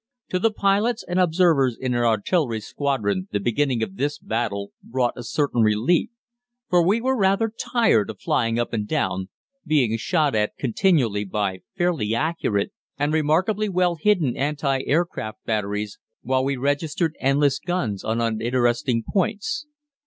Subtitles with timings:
[0.29, 5.13] To the pilots and observers in an artillery squadron the beginning of this battle brought
[5.15, 6.09] a certain relief,
[6.71, 9.29] for we were rather tired of flying up and down,
[9.63, 16.43] being shot at continually by fairly accurate and remarkably well hidden anti aircraft batteries, while
[16.43, 19.67] we registered endless guns on uninteresting points.